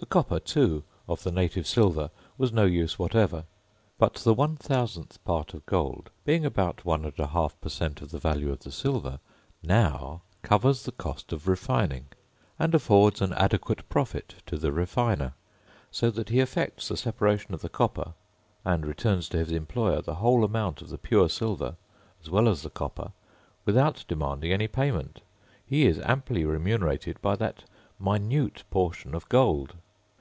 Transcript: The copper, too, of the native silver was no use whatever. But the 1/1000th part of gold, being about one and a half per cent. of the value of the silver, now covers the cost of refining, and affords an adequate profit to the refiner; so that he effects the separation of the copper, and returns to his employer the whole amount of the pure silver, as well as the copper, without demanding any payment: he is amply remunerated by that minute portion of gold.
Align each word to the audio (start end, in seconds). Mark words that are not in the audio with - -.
The 0.00 0.06
copper, 0.06 0.40
too, 0.40 0.82
of 1.06 1.24
the 1.24 1.30
native 1.30 1.66
silver 1.66 2.10
was 2.38 2.54
no 2.54 2.64
use 2.64 2.98
whatever. 2.98 3.44
But 3.98 4.14
the 4.14 4.34
1/1000th 4.34 5.18
part 5.26 5.52
of 5.52 5.66
gold, 5.66 6.08
being 6.24 6.46
about 6.46 6.86
one 6.86 7.04
and 7.04 7.16
a 7.18 7.26
half 7.26 7.60
per 7.60 7.68
cent. 7.68 8.00
of 8.00 8.10
the 8.10 8.18
value 8.18 8.50
of 8.50 8.60
the 8.60 8.72
silver, 8.72 9.20
now 9.62 10.22
covers 10.40 10.82
the 10.84 10.92
cost 10.92 11.34
of 11.34 11.46
refining, 11.46 12.06
and 12.58 12.74
affords 12.74 13.20
an 13.20 13.34
adequate 13.34 13.86
profit 13.90 14.36
to 14.46 14.56
the 14.56 14.72
refiner; 14.72 15.34
so 15.90 16.10
that 16.10 16.30
he 16.30 16.40
effects 16.40 16.88
the 16.88 16.96
separation 16.96 17.52
of 17.52 17.60
the 17.60 17.68
copper, 17.68 18.14
and 18.64 18.86
returns 18.86 19.28
to 19.28 19.36
his 19.36 19.52
employer 19.52 20.00
the 20.00 20.14
whole 20.16 20.44
amount 20.44 20.80
of 20.80 20.88
the 20.88 20.98
pure 20.98 21.28
silver, 21.28 21.76
as 22.22 22.30
well 22.30 22.48
as 22.48 22.62
the 22.62 22.70
copper, 22.70 23.12
without 23.66 24.02
demanding 24.08 24.50
any 24.50 24.66
payment: 24.66 25.20
he 25.66 25.84
is 25.86 26.00
amply 26.00 26.42
remunerated 26.42 27.20
by 27.20 27.36
that 27.36 27.64
minute 28.00 28.64
portion 28.70 29.14
of 29.14 29.28
gold. 29.28 29.74